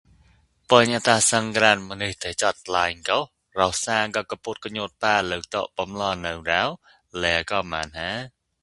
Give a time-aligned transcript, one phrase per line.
[0.69, 3.19] ပုင်အတးသင်္ကြာန်မၞိဟ်ဒးစိုတ်ဂၠိုင်ဂှ်
[3.57, 6.69] ရှ်သာကဵုကပေါတ်ကညောတ်ပါလုပ်တံဗီုလဵုနွံရော
[7.21, 8.09] လဴကဵုမာန်ဟာ?